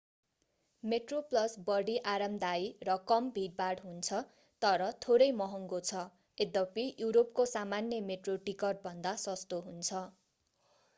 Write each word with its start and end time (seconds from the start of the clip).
Metro Plus 0.83 1.57
बढी 1.67 1.97
आरामदायी 2.13 2.71
र 2.89 2.95
कम 3.11 3.27
भीडभाड 3.35 3.85
हुन्छ 3.85 4.23
तर 4.61 4.87
थोरै 5.07 5.29
महङ्गो 5.43 5.83
छ 5.85 6.03
यद्यपि 6.37 6.89
युरोपको 7.05 7.49
सामान्य 7.55 8.03
मेट्रो 8.11 8.39
टिकट 8.49 8.85
भन्दा 8.89 9.17
सस्तो 9.29 9.65
हुन्छ 9.71 10.05